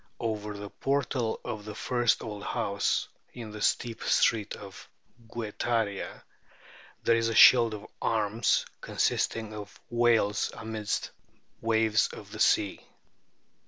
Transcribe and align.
Over 0.19 0.57
the 0.57 0.71
portal 0.71 1.39
of 1.45 1.63
the 1.63 1.75
first 1.75 2.23
old 2.23 2.43
house 2.43 3.07
in 3.33 3.51
the 3.51 3.61
steep 3.61 4.01
street 4.03 4.55
of 4.55 4.89
Guetaria 5.31 6.23
there 7.03 7.15
is 7.15 7.29
a 7.29 7.35
shield 7.35 7.75
of 7.75 7.85
arms 8.01 8.65
consisting 8.81 9.53
of 9.53 9.79
whales 9.91 10.49
amidst 10.57 11.11
waves 11.61 12.07
of 12.07 12.31
the 12.31 12.39
sea. 12.39 12.81